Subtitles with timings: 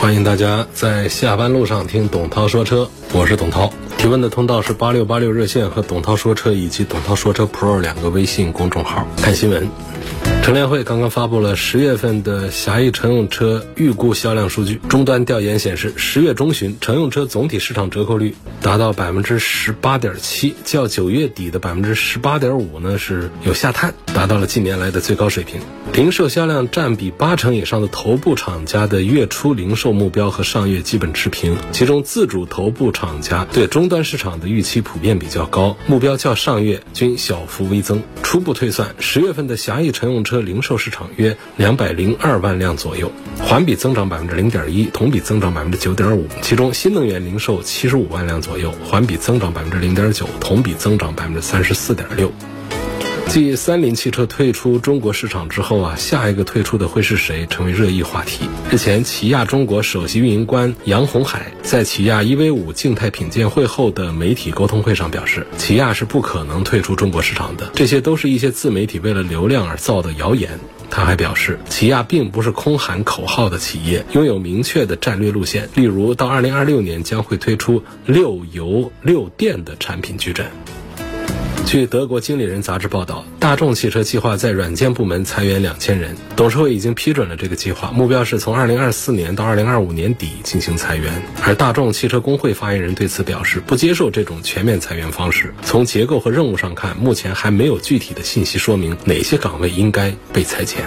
[0.00, 3.70] 欢迎大家在下班路上听董涛说车，我是董涛。
[3.98, 9.06] 提问的通道是八六八六热线和董涛说车以及董涛说车 Pro 两个微信公众号。
[9.18, 9.68] 看新闻。
[10.50, 14.80] 乘联会刚刚发布了十月份的狭义乘用车预估销量数据。
[14.88, 25.60] 终端调研显示，十月中旬乘用车总体市场折扣率达到百分之十八点七，较九月底的百分之十八点五呢是有下探，达到了近年来的最高水平。
[25.92, 38.02] 零售销量占比八成以上的头部厂家的月初零售目标和上月基本持平，其中自主头部厂家对终端市场的预期普遍比较高，目标较上月均小幅微增。
[38.24, 46.26] 初步推算，十月份的狭义乘用车零售市场约两百零二万辆左右，环比增长百分之零点一，同比增长百分之九点五。
[46.42, 52.32] 其中新能源零售七十五万辆左右，环比增长百分之零点九，同比增长百分之三十四点六。
[53.32, 58.46] 继三菱汽车退出中国市场之后啊，下一个退出的会是谁，成为热议话题。
[58.72, 70.58] 日前，起亚中国首席运营官杨红海在起亚 EV5 静态品鉴会后的媒体沟通会上表示，起亚是不可能退出中国市场的，这些都是一些自媒体为了流量而造的谣言。
[70.90, 80.50] 他还表示，起亚并不是空喊口号的企业，拥有明确的战略路线，例如到2026年将会推出六油六电的产品矩阵。
[81.70, 91.22] 据德国经理人杂志报道，大众汽车计划在软件部门裁员两千人，董事会已经批准了这个计划，目标是从二零二四年到二零二五年底进行裁员。
[91.44, 95.54] 而大众汽车工会发言人对此表示，不接受这种全面裁员方式。
[95.62, 100.84] 从结构和任务上看，目前还没有具体的信息说明哪些岗位应该被裁减。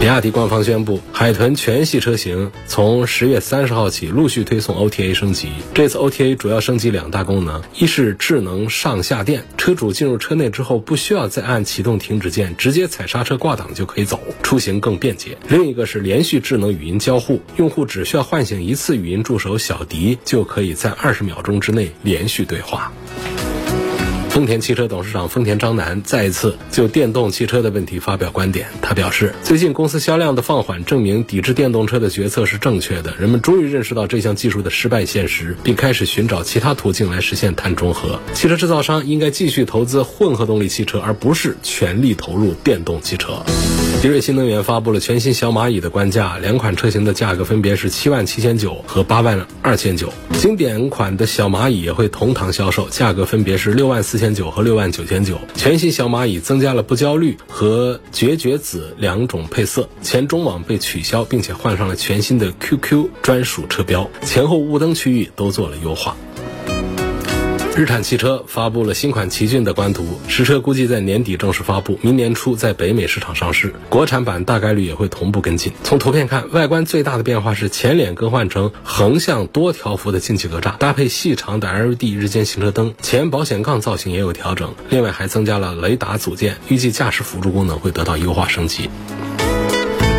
[0.00, 5.48] 比亚迪官方宣布，海豚全系车型从十月三十号起陆续推送 OTA 升级。
[5.72, 22.92] 这次 OTA 主要升级两大功能：一是智能上下电，车主进入车内之后不需要再按启动停止键，直接踩刹车挂档就可以走，出行更便捷；另一个是连续智能语音交互，用户只需要唤醒一次语音助手小迪，就可以在二十秒钟之内连续对话。
[24.34, 28.66] 丰田汽车董事长丰田章男再一次就电动汽车的问题发表观点。
[28.82, 33.14] 他表示，最近公司销量的放缓证明抵制电动车的决策是正确的。
[33.16, 38.18] 人们终于认识到这项技术的失败现实，并开始寻找其他途径来实现碳中和。
[38.32, 43.40] 汽车制造商应该继续投资混合动力汽车，而不是全力投入电动汽车。
[44.04, 50.12] 迪瑞新能源发布了全新小蚂蚁的官价，两款车型的价格分别是七万七千九和八万二千九。
[50.34, 54.34] 经典款的小蚂蚁也会同堂销售，价格分别是六万四千。
[54.34, 66.14] 九和六万九千九，全新小蚂蚁增加了不焦绿和绝绝紫两种配色，前中网被取消，并且换上了全新的 QQ 专属车标，前后雾灯区域都做了优化。
[67.76, 73.74] 日产汽车发布了新款奇骏的官图，实车估计在年底正式发布，明年初在北美市场上市。
[73.88, 75.72] 国产版大概率也会同步跟进。
[75.82, 88.88] 从图片看，外观最大的变化是前脸更换成横向多条幅的进气格栅，搭配细长的 LED 日间行车灯，前保险杠造型也有调整，另外还增加了雷达组件，预计驾驶辅助功能会得到优化升级。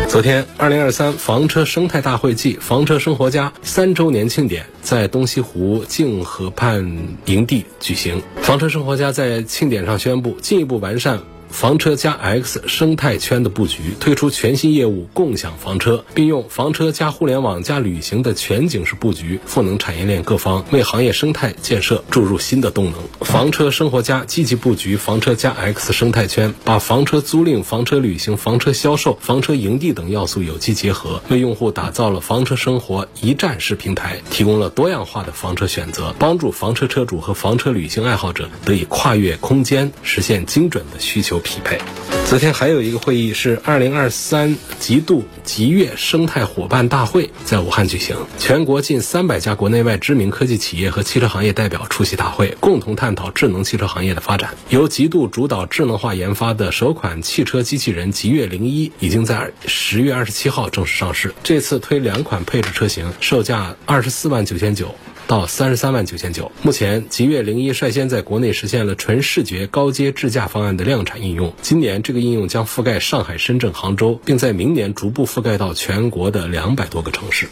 [0.08, 6.80] 昨天，二零二三房车生态大会暨房车生活家三周年庆典在东西湖泾河畔
[7.26, 8.22] 营地举行。
[8.40, 11.20] 房车生活家在庆典上宣布，进一步完善。
[11.50, 22.94] 房车加 X 生态圈的布局，推出全新业务共享房车，并用房车加互联网加旅行的全景式布局，赋能产业链各方，为行业生态建设注入新的动能。
[23.20, 41.35] 房车生活家积极布局房车加 X 生态圈，把房车租赁、房车旅行、房车销售、房车营地等要素有机结合，为用户打造了房车生活一站式平台，提供了多样化的房车选择，帮助房车车主和房车旅行爱好者得以跨越空间，实现精准的需求。
[41.40, 41.78] 匹配。
[42.26, 54.56] 昨天还有一个会议是二零二三极度极越生态伙伴大会在武汉举行，全国近三百家国内外知名科技企业和汽车行业代表出席大会，共同探讨智能汽车行业的发展。
[54.70, 61.32] 由极度主导智能化研发的首款汽车机器人极越零一已经在十月二十七号正式上市。
[61.44, 64.92] 这次推两款配置车型，售价二十四万九千九。
[65.26, 66.52] 到三十三万九千九。
[66.62, 71.52] 目前，极越零一率先在国内实现了纯视觉高阶智驾方案的量产应用。
[71.62, 77.48] 今年，这个应用将覆盖上海、深圳、杭州，并在明年逐步覆盖到全国的两百多个城市。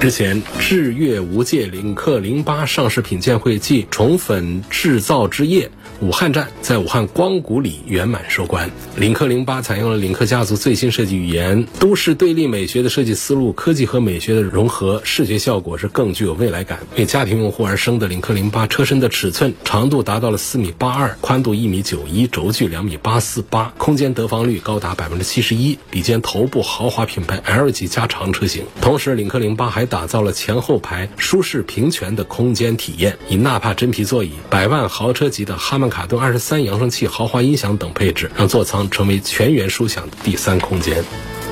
[0.00, 5.70] 之前，智越无界领克零八上市品鉴会暨宠粉制造之夜。
[6.00, 8.70] 武汉站在武汉光谷里圆满收官。
[8.96, 16.78] 领克零八采用了领克家族最新设计语言，都市对立美学的设计思路，科技和美学的融合，视觉效果是更具有未来感。
[16.96, 28.64] 为家庭用户而生的领克零八车身的尺寸，长度达到了四米八二，宽度一米九一，轴距两米八四八，空间得房率高达百分之七十一，比肩头部豪华品牌 L 级加长车型。
[28.80, 35.90] 同时，领克零八还打造了前后排舒适平权的空间体验，以纳帕真皮座椅、百万豪车级的哈曼。
[35.90, 41.02] 卡顿二十三扬声器、豪华音响等配置，让座舱成为全员舒享的第三空间。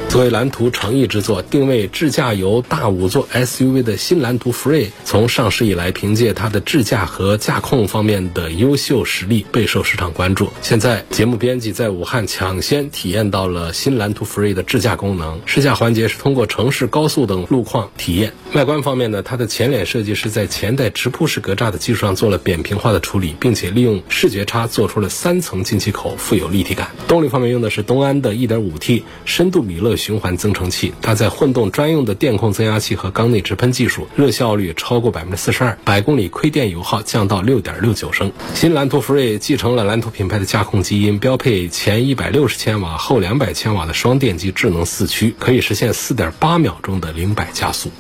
[0.09, 10.49] 作为蓝图诚意之作，定位智驾游大五座 SUV 的新蓝图 Free，从上市以来，凭借它的智驾和驾控方面的优秀实力，备受市场关注。
[10.63, 15.43] 现在，节目编辑在武汉抢先体验到了新蓝图 Free 的智驾功能。
[15.45, 18.33] 试驾环节是通过城市、高速等路况体验。
[18.55, 26.89] 外观方面呢，它的前脸设计是在前代直瀑式格栅的基础上做了扁平化的处理，并且利用视觉差做出了三层进气口，富有立体感。
[27.07, 29.98] 动力方面用的是东安的 1.5T 深度米勒。
[29.99, 38.33] 循环增程器搭载混动专用的电控增压器和缸内直喷技术，热效率超过百分之四十二，百公里亏电油耗降到六点六九升。
[38.55, 47.91] 新蓝图福瑞继承了蓝图品牌的驾控基因，标配前一百六十千瓦、后两百千瓦的双电机智能四驱，可以实现四点八秒钟的零百加速。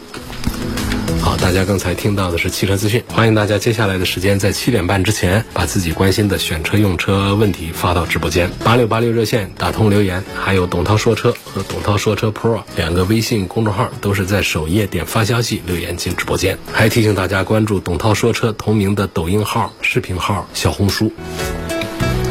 [1.20, 8.50] 好，大家刚才听到的是汽车资讯，欢迎大家接下来的时间在七点半之前把自己关心的选车用车问题发到直播间。
[8.64, 21.12] 八六八六热线打通留言，还有董涛说车和董涛说车 Pro 两个微信公众号都是在首页点发消息留言进直播间，还提醒大家关注董涛说车同名的抖音号、视频号、小红书。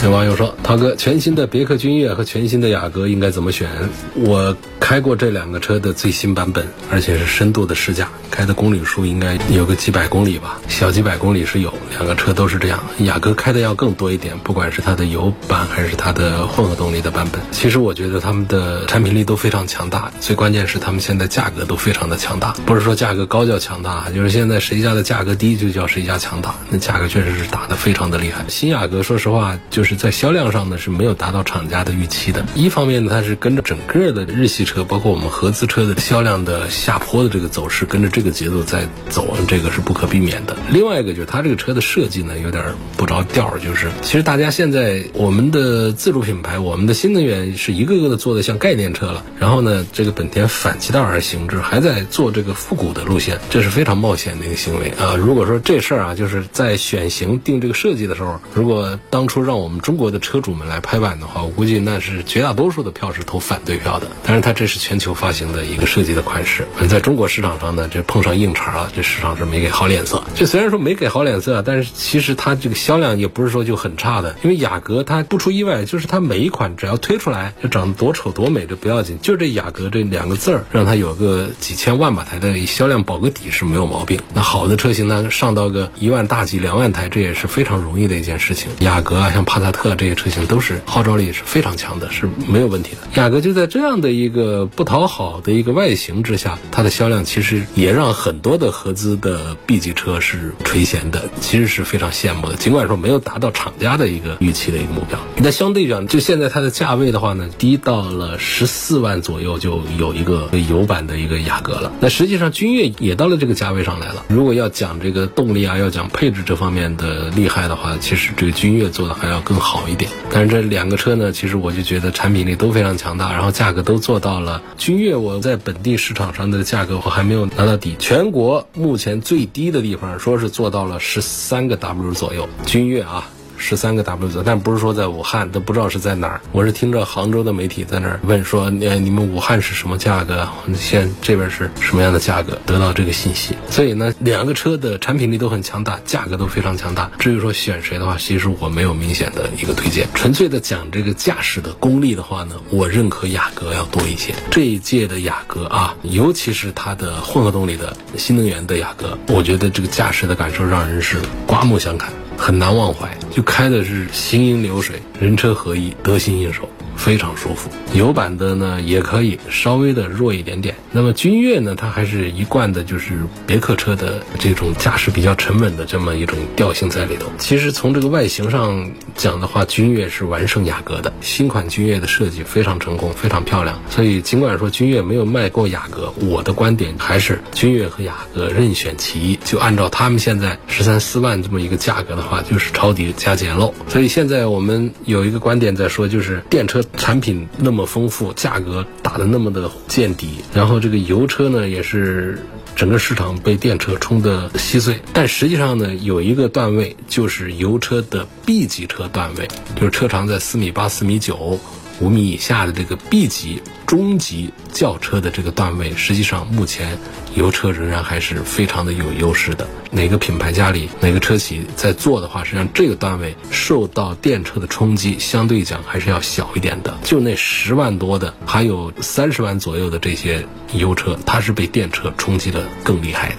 [0.03, 3.69] 有网友说：“涛哥，全新的别克君越和全新的雅阁应该怎么选？”
[4.15, 11.73] 我开过这两个车的最新版本，而且是深度的试驾，开的公里数应该有个几百公里吧，小几百公里是有。
[11.89, 17.41] 两个车都是这样，雅阁开的要更多一点，不管是它的油版还是它的混合动力的版本。
[17.51, 22.51] 其实我觉得他们的产品力都非常强大，最关键是他们现在价格都非常的强大。
[22.67, 26.53] 不是说价格高叫强大，就是现在谁家的价格低就叫谁家强大。
[26.69, 28.45] 那价格确实是打的非常的厉害。
[28.47, 29.87] 新雅阁说实话就。
[29.87, 32.45] 是在销量上呢是没有达到厂家的预期的。
[32.55, 40.57] 一方面呢，它是跟着整个的日系车，包括我们合资车的销量的下坡的这个走势，跟着这个节奏在走，这个是不可避免的。
[40.69, 55.15] 另外一个就是它这个车的设计呢有点不着调，就是其实大家现在我们的自主品牌，我们的新能源是一个个的做的像概念车了，然后呢，这个本田反其道而行之，还在做这个复古的路线，这是非常冒险的一个行为啊。
[55.15, 64.07] 如果说这事儿啊，就是在选型定这个设计的时候，如果当初让我们中国的车主们来拍板的话，我估计那是绝大多数的票是投反对票的。
[64.23, 70.23] 但是它这是全球发行的一个设计的款式，在中国市场上呢，这碰上硬茬了，这市场是没给好脸色。
[70.33, 74.35] 这虽然说没给好脸色，但是其实它这个销量也不是说就很差的。
[74.41, 84.19] 因为雅阁它不出意外，就是它每一款只要推出来，就长得多丑多美这不要紧，就这雅阁这两个字儿，让它有个几千万把台的销量保个底是没有毛病。
[84.33, 88.71] 那好的车型呢，上到个一万大几两万台，这也是非常容易的一件事情。
[88.79, 90.07] 雅阁啊，像帕萨特这。
[90.07, 93.21] 这些车型都是号召力是非常强的，是没有问题的。
[93.21, 102.56] 雅阁就在这样的一个不讨好的一个外形之下，它的销量其实也让很多的合资的 B 级车是垂涎的，其实是非常羡慕的。
[102.56, 111.92] 尽管说没有达到厂家的一个预期的一个目标，那相对讲，就现在它的价位的话呢，低到了十四万左右就有一个油版的一个雅阁了。
[111.99, 114.26] 那实际上君越也到了这个价位上来了。
[114.28, 120.09] 如果要讲这个动力啊，要讲配置这方面的厉害的话，其实这个君越做的还要更好一点。
[120.31, 124.61] 但是这两个车呢，其实我就觉得产品力都非常强大，然后价格都做到了。
[124.78, 132.45] 君越我在本地市场上的价格我还没有拿到底，全国目前最低的地方说是做到了十四三个 W 左右。
[132.66, 133.36] 君越啊。
[133.57, 136.42] 十三个 W 左右，但不是说在武汉，都不知道是在哪儿。
[136.52, 140.47] 我是听着杭州的媒体在那儿问说，呃，你们武汉是什么价格？
[140.76, 142.59] 现这边是什么样的价格？
[142.66, 143.56] 得到这个信息。
[143.69, 147.11] 所以呢，两个车的产品力都很强大，价格都非常强大。
[147.18, 150.07] 至于说选谁的话，其实我没有明显的一个推荐。
[150.14, 154.33] 纯粹的讲这个驾驶的功力的话呢，我认可雅阁要多一些。
[154.52, 162.11] 这一届的雅阁啊，尤其是它的混合动力的新能源的雅阁，我觉得这个驾驶的感受让人是刮目相看。
[162.37, 167.69] 很难忘怀，就开的是行云流水，人车合一，得心应手，非常舒服。
[167.94, 177.27] 油版的呢也可以稍微的弱一点点，那么君越呢，它还是一贯的就是别克车的这种驾驶比较沉稳的这么一种调性在里头。
[177.37, 181.11] 其实从这个外形上讲的话，君越是完胜雅阁的。
[181.21, 183.81] 新款君越的设计非常成功，非常漂亮。
[183.89, 189.35] 所以尽管说君越没有卖过雅阁，我的观点还是君越和雅阁任选其一。
[189.44, 193.73] 就按照他们现在十三四万这么一个价格的话，就是抄底加简陋。
[193.87, 202.39] 所以现在我们有一个观点在说，就是电车产品那么丰富，价格打的那么的见底，然后这个油车呢也是
[202.75, 204.99] 整个市场被电车冲得稀碎。
[205.13, 211.59] 但实际上呢，有一个段位就是油车的 B 级车段位，就是车长在四米八、四米九。
[211.99, 216.97] 五米以下的这个 B 级中级轿车的这个段位，实际上目前
[217.35, 219.68] 油车仍然还是非常的有优势的。
[219.89, 226.95] 哪个品牌家里哪个车企在做的话，实际上这个段位受到电车的冲击，相对讲还是要小一点的。
[227.04, 233.37] 就那十万多的，还有三十万左右的这些油车，它是被电车冲击的更厉害的。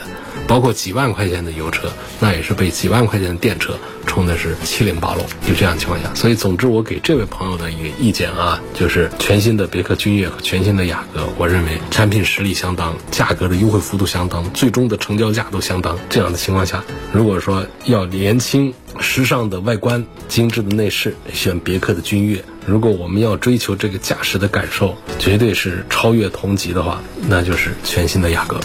[0.48, 5.24] 包括几万块钱的油车，那也是被几万块钱的电车冲的是七零八落。
[5.46, 15.96] 就这样情况下，所以总之我给这位朋友的一个意见啊，就是全新的别克君越和全新的雅阁，我认为产品实力相当，价格的优惠幅度相当，最终的成交价都相当。
[16.08, 28.58] 这样的情况下，如果说要年轻、时尚的外观、精致的内饰，选别克的君越；如果我们要追求这个驾驶的感受，绝对是超越同级的话，那就是全新的雅阁。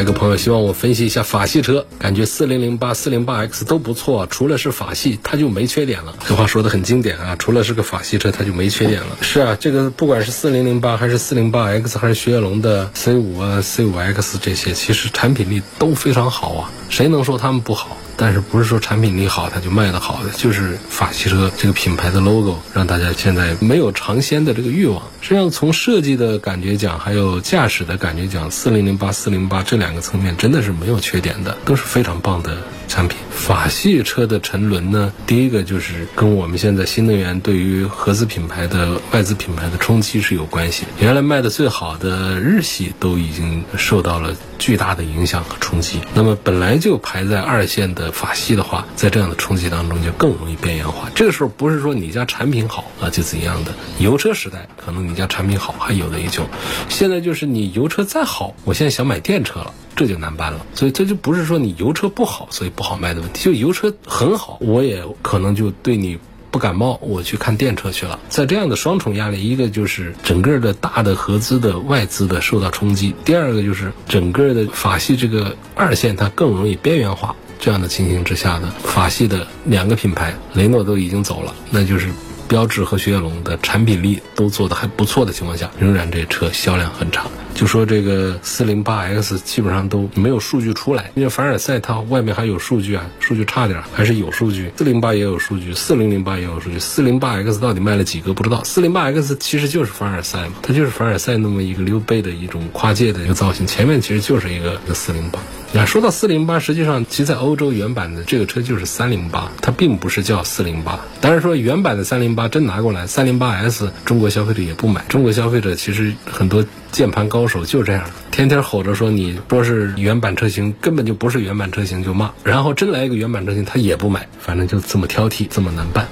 [0.00, 6.14] 还有一个朋友希望我分析一下法系车，感觉四零零八、四零八 X 都不错，除了是法系，它就没缺点了。
[6.26, 9.18] 这话说的很经典啊，除了是个法系车，它就没缺点了。
[9.20, 17.98] 是啊，这个不管是四零零八还是四零八 X，还是雪铁龙的 C 五啊、C 五 X 这些，其实产品力都非常好啊，谁能说他们不好？
[18.22, 25.02] 但是不是说产品力好它就卖得好的，就是法系车这个品牌的 logo 让大家现在没有尝鲜的这个欲望。
[25.22, 32.58] 实际上从设计的感觉讲，还有驾驶的感觉讲，四零零八、四零八这两个层面真的是没有缺点的，都是非常棒的
[32.90, 33.16] 产品。
[33.30, 40.84] 法系车的沉沦呢，第一个就是跟我们现在新能源对于合资品牌的外资品牌的冲击是有关系。
[40.98, 46.00] 原来卖的最好的日系都已经受到了巨大的影响和冲击。
[46.12, 51.08] 那么本来就排在二线的法系的话，在这样的冲击当中就更容易边缘化。
[51.14, 56.44] 这个时候不是说你家产品好啊就怎样的，油车时代可能你家产品好还有的一救，
[56.88, 59.72] 现在就是你油车再好，我现在想买电车了。
[60.00, 63.44] 这就难办了，所以这就不是说你油车不好，所以不好卖的问题。
[63.44, 66.18] 就油车很好，我也可能就对你
[66.50, 68.18] 不感冒，我去看电车去了。
[68.30, 77.36] 在这样的双重压力，一个就是整个的大的合资的外资的受到冲击，第二个就是整个的法系这个二线它更容易边缘化。
[77.58, 82.08] 这样的情形之下呢，法系的两个品牌雷诺都已经走了，那就是
[82.50, 87.28] 标致和雪铁龙的产品力都做得还不错的情况下，仍然这车销量很差。
[87.54, 94.72] 就说这个四零八 X 基本上都没有数据出来，因为凡尔赛它外面还有数据啊，数据差点还是有数据。
[94.76, 96.78] 四零八也有数据，四零零八也有数据。
[96.80, 98.64] 四零八 X 到底卖了几个不知道。
[98.64, 105.38] 四零八 X 其实就是凡尔赛嘛，它就是凡尔赛那么一个溜背的一种跨界的一个造型，前面其实就是一个四零八。
[105.72, 110.98] 那说到四零八，实际上其实在欧洲原版的这个车就是三零八，它并不是叫四零八。
[111.20, 115.04] 当然说原版的三零八啊真拿过来，三零八 S 中国消费者也不买。
[115.10, 126.08] 中国消费者其实很多键盘高手就这样，天天吼着说你说是原版车型，根本就不是原版车型就骂，然后真来一个原版车型他也不买，反正就这么挑剔，这么难办。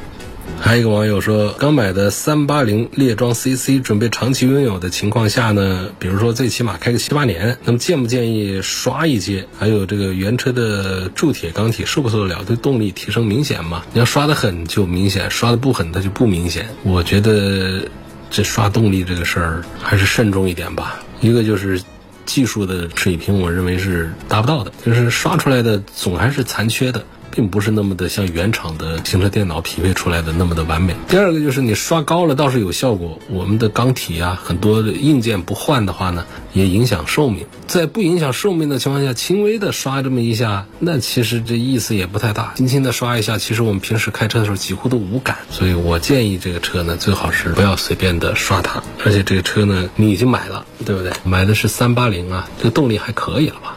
[0.60, 9.46] 还有一个网友说，刚买的三八零猎装 CC，准备长期拥有的情况下呢，比如说最起码开个七八年，那么建不建议刷一阶？
[9.58, 12.44] 还有这个原车的铸铁钢体受不受得了？
[12.44, 13.82] 对动力提升明显吗？
[13.92, 16.68] 你要刷的狠就明显，刷的不狠它就不明显。
[16.82, 17.88] 我觉得
[18.28, 21.00] 这刷动力这个事儿还是慎重一点吧。
[21.20, 21.80] 一个就是
[22.26, 27.04] 技术的水平，我认为是达不到的，就是刷出来的总还是残缺的。
[27.38, 30.92] 并不是那么的像原厂的行车电脑匹配出来的那么的完美。
[31.06, 37.46] 第二个就是你刷高了倒是有效果，我们的缸体啊很多硬件不换的话呢，也影响寿命。
[37.66, 42.54] 在不影响寿命的情况下，轻微的刷这么一下，那其实这意思也不太大。
[42.56, 45.38] 轻轻的刷一下，其实我们平时开车的时候几乎都无感。
[45.50, 48.82] 所以我建议这个车呢，最好是不要随便的刷它。
[49.04, 51.12] 而且这个车呢，你已经买了，对不对？
[51.24, 53.76] 买的是三八零啊，这个动力还可以了吧？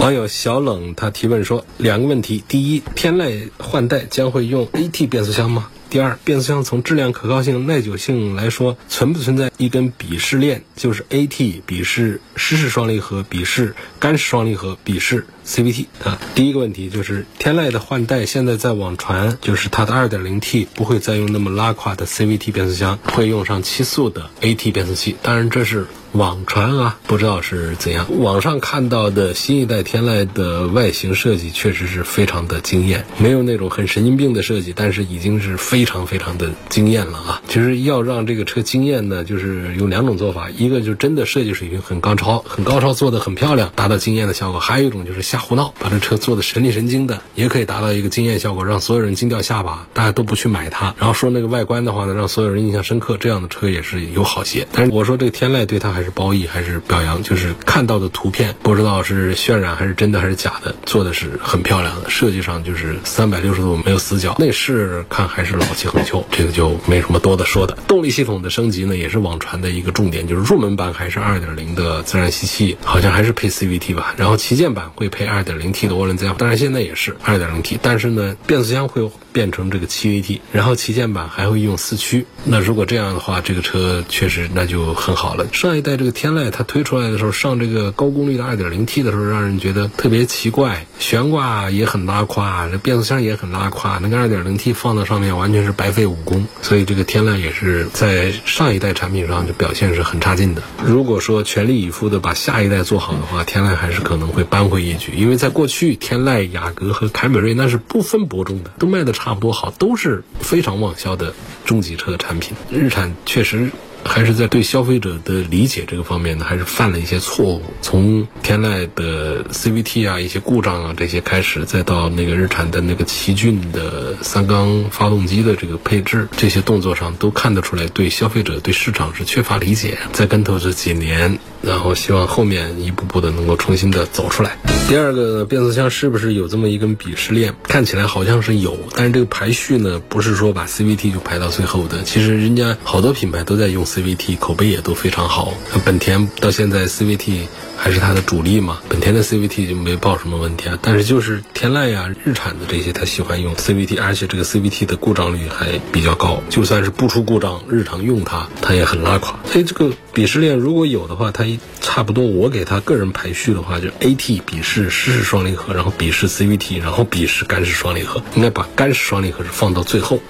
[0.00, 5.68] 网友小冷他提问说两个问题：第一，天籁换代将会用 AT 变速箱吗？
[5.94, 16.18] 第二，变速箱从质量可靠性、耐久性来说，存不存在一根鄙视链，就是 AT 鄙视湿式双离合，鄙视干式双离合，鄙视 CVT 啊。
[16.34, 25.16] 第一个问题就是天籁的换代，现在在网传就是它的 2.0T 不会再用那么拉胯的 CVT 变速箱，会用上七速的 AT 变速器。
[25.22, 25.86] 当然这是。
[26.14, 28.06] 网传啊，不知道是怎样。
[28.20, 37.42] 网上看到的新一代天籁的外形设计确实是非常的惊艳，没有那种很神经病的设计，但是已经是非常非常的惊艳了啊！
[37.48, 50.94] 其实要让这个车惊艳呢，就是有两种做法，一个就真的设计水平很高超，很高超，做的很漂亮，达到惊艳的效果；还有一种就是瞎胡闹，把这车做的神力神经的，也可以达到一个惊艳效果，让所有人惊掉下巴，大家都不去买它。
[50.96, 54.64] 然后说那个外观的话呢，让所有人印象深刻，这样的车也是有好些。
[54.72, 56.80] 但是我说这个天籁对它还是褒义，还是。
[56.86, 64.36] 表扬就是看到的图片，不知道是渲染还是真的还是假的，做的是很漂亮的，设计上就是三百六十度没有死角。
[64.38, 67.76] 内饰看还是老气横秋，这个就没什么多的说的。
[67.88, 74.14] 动力系统的升级呢，也是网传的一个重点，就是入门版还是二点零的自然吸气，好像还是配 CVT 吧。
[74.18, 82.24] 然后旗舰版会配二点零 T 的涡轮增压，当然现在也是二点零 T，但是呢，变速箱会变成这个七 AT，然后旗舰版还会用四驱。
[82.44, 85.46] 那如果这样的话，这个车确实那就很好了。
[85.52, 86.64] 上一代这个天籁它。
[86.64, 96.46] 推出来的时候，上这个高功率的 2.0T 的时候，让人觉得特别奇怪，悬挂也很拉胯，这变速箱也很拉胯，那个 2.0T 放到上面完全是白费武功。
[96.62, 100.62] 所以这个天籁也是在上一代产品上就表现是很差劲的。
[100.84, 105.12] 如果说全力以赴的把下一代做好的话，天籁还是可能会扳回一局。
[105.14, 111.32] 因为在过去，天籁、雅阁和凯美瑞那是不分伯仲的，都卖的差差不多好，都是非常旺销的
[111.64, 112.54] 中级车的产品。
[112.70, 113.70] 日产确实。
[114.06, 117.62] 还是在对消费者的理解这个方面呢，还是犯了一些错误。
[117.80, 129.96] 从天籁的 CVT 啊、一些故障啊这些开始，再到那个日产的那个奇骏的三缸发动机的这个配置，这些动作上都看得出来，对消费者、对市场是缺乏理解。
[130.12, 131.38] 在跟头这几年。
[131.62, 134.58] 然后希望后面一步步的能够重新的走出来。
[134.86, 137.54] 第二个变速箱是不是有这么一根鄙视链？
[137.62, 142.02] 看起来好像是有，但是这个排序呢，不是说把 CVT 就排到最后的。
[142.02, 145.54] 其实人家好多品牌都在用 CVT，口碑也都非常好。
[145.84, 147.46] 本田到现在 CVT。
[147.76, 150.78] 还是它的主力嘛，本田的 CVT 就没报什么问题啊。
[150.80, 156.42] 但是就是天籁呀、日产的这些，他喜欢用 CVT，而且这个 CVT 的故障率还比较高。
[156.48, 159.38] 就算是不出故障，日常用它，它也很拉垮。
[159.44, 161.44] 所以这个鄙视链如果有的话，它
[161.80, 168.22] 差不多我给它个人排序的话，就 AT 鄙视湿式双离合，然后鄙视 CVT，然后鄙视干式双离合。
[168.34, 170.20] 应该把干式双离合是放到最后。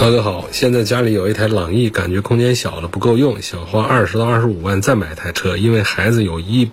[0.00, 6.70] 涛哥好，现在家里有一台朗逸，感觉空间小了不够用，想花二十到二十五万再买台车，因为孩子有一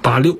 [0.00, 0.38] 八六，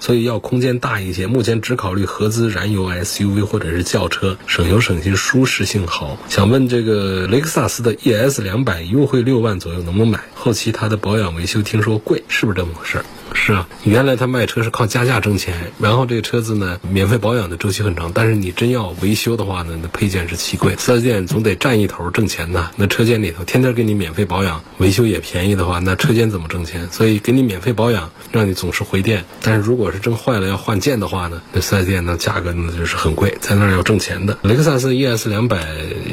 [0.00, 1.26] 所以要空间大一些。
[1.26, 6.16] 目前只考虑合资燃油 SUV 或者是轿车，省油省心，舒适性好。
[6.30, 10.18] 想问这个雷克萨斯的 ES 两百优惠六万左右能不能买？
[10.34, 13.04] 后期它的保养维修听说贵，是不是这么回事？
[13.36, 20.74] 是啊，原来他卖车是靠加价挣钱，然后这个车子呢，免费保养的周期很长，但是你真要维修的话呢，那配件是奇贵。
[20.76, 22.70] 四 S 店总得占一头挣钱呐。
[22.76, 26.88] 那车间里头天天给你免费保养，维修也便宜的话，那车间怎么挣钱？
[26.90, 29.24] 所以给你免费保养，让你总是回电。
[29.42, 34.38] 但是如果是真坏了要换件的话呢，那四 S 店呢价格呢就是很贵，在那儿要挣钱的。
[34.42, 35.68] 雷克萨斯 ES 两百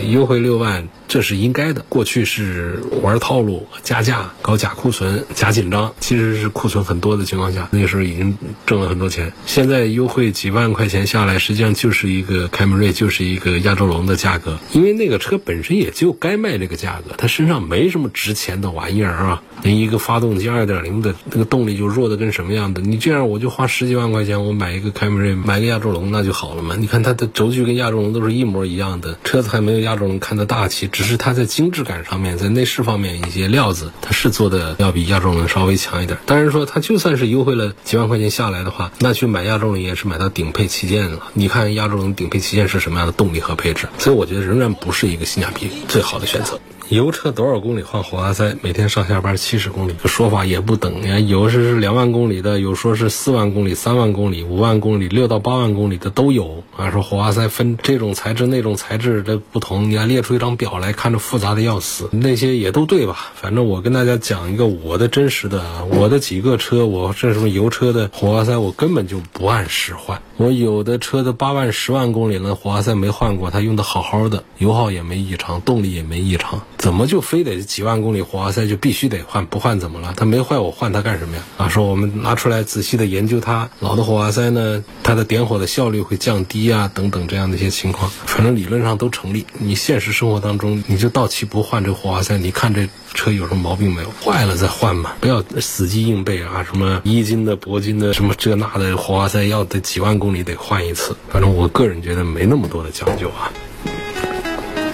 [0.09, 1.85] 优惠六万，这是应该的。
[1.87, 7.13] 过去是玩套路、加价、搞假库存、假紧张，其实是库存很多。
[7.13, 9.31] 的情况下，那个时候已经挣了很多钱。
[9.45, 14.57] 现在优惠几万块钱下来，实际上就是一个凯美瑞，就是一个亚洲龙的价格。
[14.71, 19.43] 因为那个车本身也就该卖这个价格，它身上没什么值钱的玩意儿啊。
[19.61, 22.81] 那一个发动机二点零的那个动力就弱的跟什么样的？
[22.81, 26.75] 你这样我就花十几万块钱，我买一个凯美瑞，买个亚洲龙那就好了嘛。
[26.75, 36.17] 你看它的轴距跟亚洲龙都是一模一样的，车子还没有亚洲龙看得大气，只是它在精致感上面，在内饰方面一些料子，它是做的要比亚洲龙稍微强一点。
[36.25, 41.27] 当然说它就算是优惠了几万块钱下来的话，那去买亚洲龙也是买到顶配旗舰了。
[41.33, 43.87] 你看亚洲龙顶配旗舰是什么样的动力和配置？
[43.99, 46.59] 所以我觉得仍然不是一个性价比最好的选择。
[46.93, 48.55] 油车多少公里换火花塞？
[48.61, 51.17] 每天上下班七十公里，这说法也不等呀。
[51.17, 56.91] 有是是两万公里的，有说是四万公里、三万公里、五万公里、六到八万公里的都有啊。
[56.91, 62.09] 说火花塞分这种材质、那种材质的不同，你还列出一张表来，看着复杂的要死。
[62.11, 63.31] 那些也都对吧？
[63.33, 70.21] 反正我跟大家讲一个我的真实的，我的几个车，我这什么油车的火花塞，我根本就不按时换。
[70.37, 76.61] 我有的车的八万、十万公里了，火花塞没换过，它用的好好的，油耗也没异常，动力也没异常。
[76.83, 79.45] 怎么就非得几万公里火花塞就必须得换？
[79.45, 80.13] 不换怎么了？
[80.17, 81.43] 它没坏，我换它干什么呀？
[81.55, 89.45] 啊，说我们拿出来仔细的研究它，老的火花塞呢，它的点火的效率会降低啊，等等这样的一些情况，反正理论上都成立。
[89.59, 94.11] 你现实生活当中，你就到期不换这火花塞，你看这车有什么毛病没有？
[94.21, 101.15] 坏了再换嘛，不要死记硬背啊，什么一金的、铂金的，什么这那的火花塞要得几万公里得换一次。
[101.29, 103.49] 反正我个人觉得没那么多的讲究啊。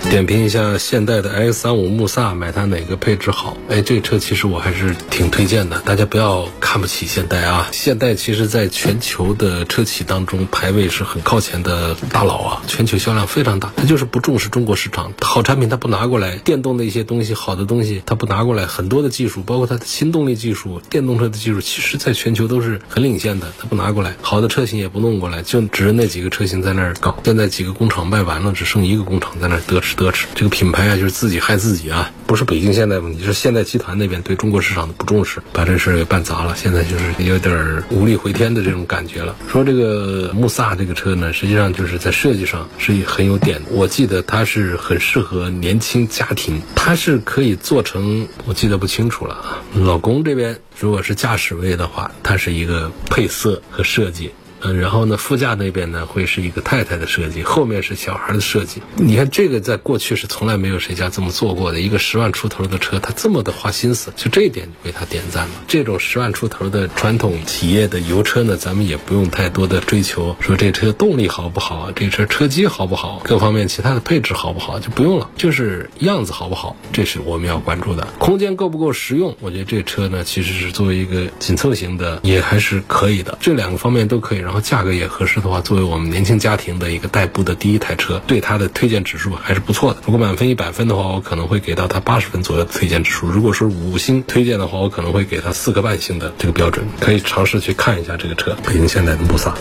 [0.08, 3.56] 点评一下现代的 X 三五穆萨，买它哪个配置好？
[3.70, 7.68] 哎，这车其实我还是挺推荐的，大家不要看不起现代啊！
[7.72, 13.72] 现代其实在全球的车企当中排位是很靠前的大佬啊，全球销量非常大。
[13.76, 27.20] 它就是不重视中国市场，好产品它不拿过来，电动的一些东西，好的东西它不拿过来，很多的技术，包括它的新动力技术、电动车的技术，其实在全球都是很领先的，它不拿过来，好的车型也不弄过来，就只是那几个车型在那儿搞。
[27.24, 30.00] 现在几个工厂卖完了，只剩一个工厂在那儿得吃。
[30.00, 32.10] 得吃这个品牌啊，就是自己害自己啊！
[32.26, 36.56] 不是北京现代问题，是现代集团那边对中国市场的不重视，把这事儿给办砸了。
[36.56, 39.36] 现在就是有点无力回天的这种感觉了。
[39.52, 43.62] 说这个穆萨这个车呢，实际上就是在设计上是很有点。
[43.72, 49.62] 我记得它是很适合年轻家庭，它是可以做成，我记得不清楚了啊。
[49.74, 54.32] 老公这边如果是驾驶位的话，它是一个配色和设计。
[54.62, 58.82] 嗯，然后呢，副驾那边呢会是一个太太的设计，后面是小孩的设计。
[58.98, 65.52] 你看这个在过去是从来没有谁家这么做过的，一个十万出头的车，他这么的花心思，就这一点为他点赞了。
[65.68, 78.06] 这种十万出头的传统企业的油车呢，咱们也不用太多的追求，说这车动力好不好，这车车机好不好，各方面其他的配置好不好就不用了，就是样子好不好，这是我们要关注的。
[78.20, 79.38] 空间够不够实用？
[79.40, 84.40] 我觉得这车呢，其实是作为一个紧凑型的，也还是可以的，这两个方面都可以。
[84.50, 90.00] 然后价格也合适的话，作为我们年轻家庭的一个代步的第一台车，对它的推荐指数还是不错的。
[90.08, 93.28] 如果满分一百分的话，我可能会给到它八十分左右的推荐指数。
[93.28, 96.84] 如果是五星推荐的话，我可能会给它四个半星的这个标准。
[97.00, 99.54] 可以尝试去看一下这个车，北京现代的穆萨。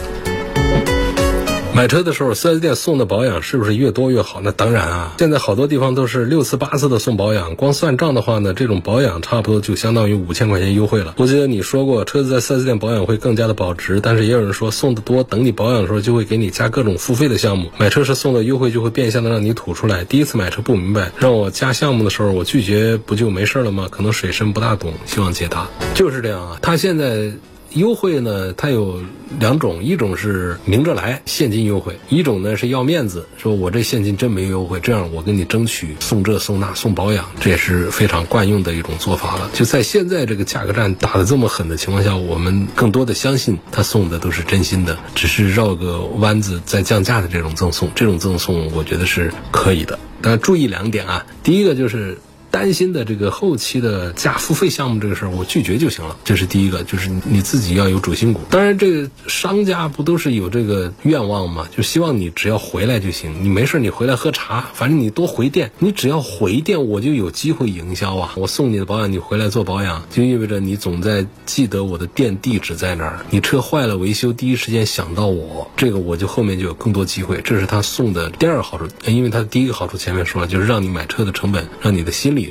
[1.78, 4.40] 买车的时候，4S 店送的保养是不是越多越好？
[4.42, 5.14] 那当然啊！
[5.16, 11.14] 现在好多地方都是六次八次的送保养，光算账的话呢，这种保养差不多就相当于五千块钱优惠了。
[11.18, 17.70] 我记得你说过，车子在 4S 店保养会更加的保值，但是也有人说送的多，等你保养的时候就会给你加各种付费的项目。
[17.78, 20.02] 买车时送的优惠就会变相的让你吐出来。
[20.02, 23.86] 第一次买车不明白，让我加项目的时候，我拒绝不就没事了吗？
[23.88, 25.68] 可能水深不大懂，希望解答。
[25.94, 27.30] 就是这样啊，他现在。
[27.74, 29.02] 优惠呢，它有
[29.38, 39.50] 两种，一种是明着来现金优惠，一种呢是要面子，说我这现金真没优惠，这样我跟你争取送这送那送保养，这也是非常惯用的一种做法了。
[39.52, 49.98] 就在现在这个价格战打得这么狠的情况下，我们更多的相信他送的都是真心的，只是绕个弯子再降价的这种赠送，这种赠送我觉得是可以的。
[50.22, 52.18] 但注意两点啊，第一个就是。
[52.58, 56.16] 担心的这个后期的加付费项目这个事儿，我拒绝就行了。
[56.24, 58.40] 这是第一个，就是你自己要有主心骨。
[58.50, 61.68] 当然，这个商家不都是有这个愿望吗？
[61.70, 68.32] 就希望你只要回来就行，你没事你回来喝茶，反正你多回电，你只要回电，我就有机会营销啊。
[68.34, 73.24] 我送你的保养，你回来做保养，就意味着你总在记得我的店地址在哪儿。
[73.30, 77.40] 你车坏了维修，第一时间想到我，这个我就后面就有更多机会。
[77.44, 82.47] 这是他送的第二个好处，因为他第一个好处前面说了，就是让你买车的成本，让你的心理。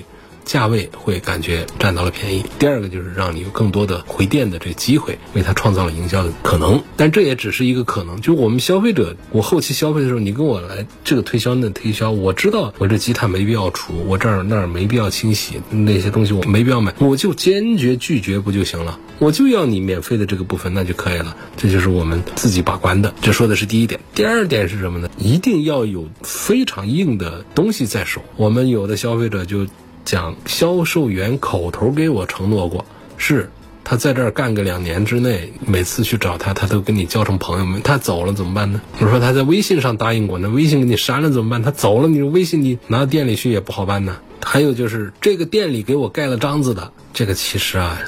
[0.48, 2.44] 价位会感觉占到了便宜。
[2.58, 6.82] 第二个就是让你有更多的回电的这个机会，为他创造了营销的可能。
[6.96, 8.20] 但这也只是一个可能。
[8.22, 18.98] 就我们消费者，我后期消费的时候，你跟我来这个推销那推销，我知道我这积碳没必要除，我这儿那儿没必要清洗，那些东西我没必要买，我就坚决拒绝不就行了？
[19.20, 21.36] 我就要你免费的这个部分，那就可以了。
[21.58, 23.14] 这就是我们自己把关的。
[23.22, 24.00] 这说的是第一点。
[24.16, 25.10] 第二点是什么呢？
[25.18, 28.22] 一定要有非常硬的东西在手。
[28.38, 29.68] 我们有的消费者就。
[30.08, 32.86] 讲销售员口头给我承诺过，
[33.18, 33.52] 是
[33.84, 37.82] 他在这儿干个两年之内，每次去找他，他都跟你交成朋友们。
[37.82, 38.80] 他走了怎么办呢？
[39.02, 41.62] 我说他在微信上答应过，那微信给你删了怎么办？
[41.62, 44.16] 他走了，你微信你拿到店里去也不好办呢。
[44.42, 48.00] 还有就是这个店里给我盖了章子的，这个其实啊，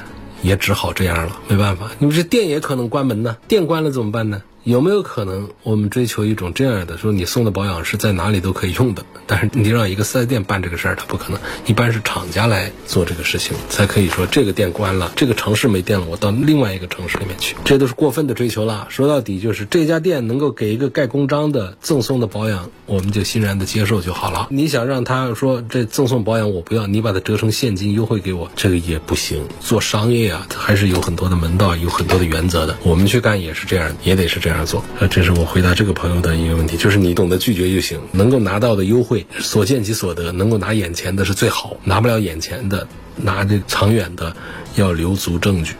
[0.42, 3.36] 也只好这样了，没办法，你们这店也可能关门呢。
[3.50, 4.42] 店关了怎么办呢？
[4.65, 9.04] 有没有可能，我们追求一种这样的，说你送的保养是在哪里都可以用的？
[9.26, 11.39] 但是你让一个四 S 店办这个事儿，他不可能。
[11.65, 17.56] 一般是厂家来做这个事情，才可以说这个店关了，这个城市没电了，我到另外一个城市里面去。
[17.63, 18.88] 这都是过分的追求了。
[18.89, 24.48] 说到底就是这家店能够给一个盖公章的赠送的保养，我们就欣然的接受就好了。
[24.52, 29.48] 你想让他说这赠送保养我不要，你把它折成现金优惠给我，这个也不行。
[29.62, 32.78] 做商业啊，还是有很多的门道，有很多的原则的。
[32.84, 34.49] 我们去干也是这样，也得是这。
[34.50, 34.84] 这样做。
[35.00, 44.36] 呃，这是我回答这个朋友的一个问题，就是你懂得拒绝就行，能够拿到的优惠，所见即所得，能够拿眼前的是最好，拿不了眼前的，拿这长远的，
[44.76, 45.76] 要留足证据。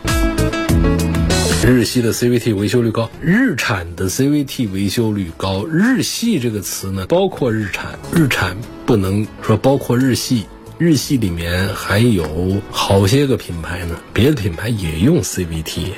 [1.66, 5.66] 日系的 CVT 维修率高，日产的 CVT 维修率高。
[5.66, 8.56] 日系这个词呢，包括日产，日产
[8.86, 10.46] 不能说包括日系，
[10.78, 15.92] 日系里面还有好些个品牌呢，别的品牌也用 CVT。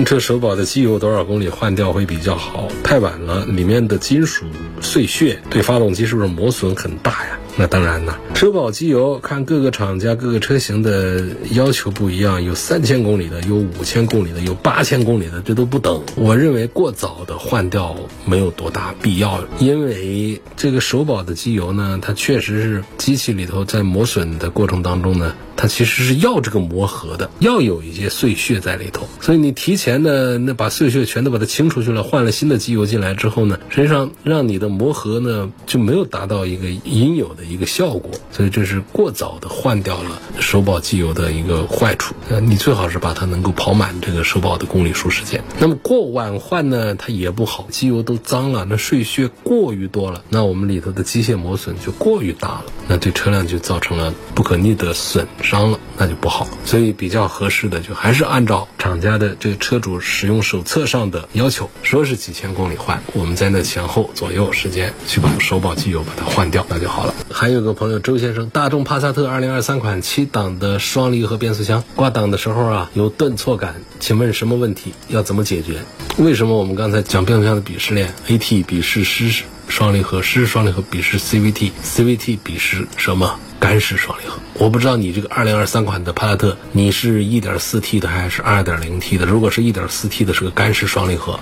[0.00, 2.66] 新车首保的机油多少公里换掉会比较好？
[2.82, 4.46] 太晚了，里面的金属
[4.80, 7.38] 碎屑对发动机是不是磨损很大呀？
[7.58, 16.02] 那当然了，车保机油看各个厂家、各个车型的要求不一样，有三千公里的，有五千公里的，有八千公里的，这都不等。
[16.16, 29.06] 我认为过早的换掉没有多大必要，因为这个首保的机油呢，它确实是机器里头在磨损的过程当中呢，它其实是要这个磨合的，要有一些碎屑在里头。
[29.20, 37.44] 所以你提前的那把碎屑全都把它清出去了，换了新的机油进来之后呢，实际上让你的磨合呢就没有达到一个应有的。
[37.50, 42.14] 一个效果，所以这是过早的换掉了首保机油的一个坏处。
[42.28, 45.42] 呃，你最好是把它能够跑满这个首保的公里数时间。
[45.58, 56.46] 那么过晚换呢，它也不好，机油都脏了，那碎屑过于多了，那我们里头的机械磨损就过于大了，那对车辆就造成了不可逆的损伤了，那就不好。
[56.64, 67.12] 所以比较合适的就还是按照厂家的这个车主使用手册上的要求，说是几千公里换，我们在那前后左右时间去把首保机油把它换掉，那就好了。
[67.32, 74.94] 还有个朋友周先生，大众帕萨特2023款七档的双离合变速箱挂档的时候啊，有顿挫感，请问什么问题？
[75.08, 75.80] 要怎么解决？
[76.18, 83.38] 为什么我们刚才讲变速箱的鄙视链？AT 鄙视湿式双离合，湿双离合鄙视 CVT，CVT 鄙视什么？
[83.60, 84.40] 干式双离合。
[84.54, 89.26] 我不知道你这个2023款的帕萨特，你是一点四 T 的还是二点零 T 的？
[89.26, 91.38] 如果是一点四 T 的，是个干式双离合，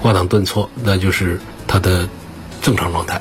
[0.00, 2.08] 挂档顿挫，那就是它的
[2.62, 3.20] 正常状态。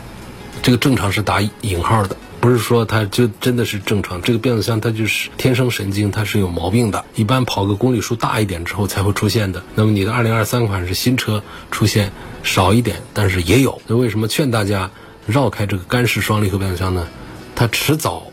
[0.62, 4.21] 这个正常是打引号的，不是说它就真的是正常。
[4.21, 7.03] 这个变速箱它就是天生神经，它是有毛病的。
[7.15, 9.63] 一般跑个公里数大一点之后才会出现的。
[9.75, 12.12] 那么你的2023款是新车出现
[12.43, 13.82] 少一点，但是也有。
[13.88, 14.89] 那为什么劝大家
[15.25, 17.08] 绕开这个干式双离合变速箱呢？
[17.56, 18.27] 它迟早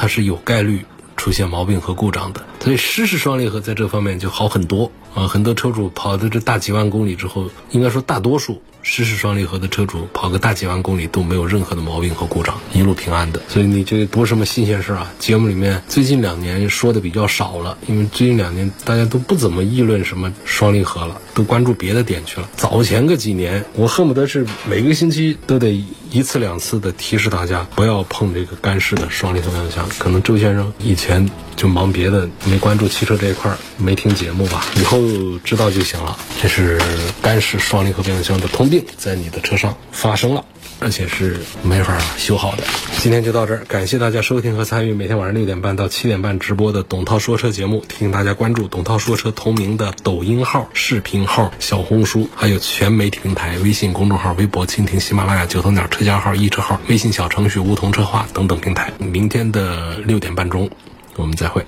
[0.00, 0.82] 它是有概率
[1.14, 2.40] 出现毛病和故障的。
[2.60, 5.28] 所以湿式双离合在这方面就好很多啊。
[5.28, 8.62] 很多车主跑的这大几万公里之后，应该说大多数。
[8.82, 13.38] 湿式双离合的车主跑个大几万公里都没有任何的毛病和故障，一路平安的。
[13.46, 15.12] 所以你这不是什么新鲜事啊。
[15.18, 22.48] 节目里面最近两年说的比较少了，因为最近两年大家都不怎么议论什么双离合了，都关注别的点去了。
[22.56, 29.88] 早前个几年，我恨不得是每个星期都得一次两次的提示大家不要碰这个干式的双离合变速箱。
[29.98, 34.64] 可能周先生以前就忙别的，没关注汽车这一块，没听节目吧？
[34.76, 34.98] 以后
[35.44, 36.18] 知道就行了。
[36.42, 36.80] 这是
[37.22, 38.68] 干式双离合变速箱的通。
[38.70, 40.44] 病在你的车上发生了，
[40.80, 42.64] 而且是没法修好的。
[42.98, 47.84] 今天就到这儿，感谢大家收听和参与每天晚上六点半到七点半直播的董涛说车节目。
[47.88, 58.92] 提醒大家关注董涛说车同名的抖音号、视频号、小红书，还有全媒体平台、微信公众号、微博、蜻蜓、喜马拉雅、九头鸟车家号、易车号、微信小程序梧桐车话等等平台。
[58.98, 60.70] 明天的六点半钟，
[61.16, 61.64] 我们再会。